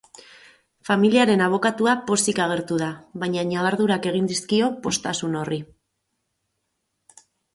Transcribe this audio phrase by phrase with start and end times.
[0.87, 2.87] Familiaren abokatua pozik agertu da,
[3.23, 5.63] baina ñabardurak egin dizkio poztasun horri.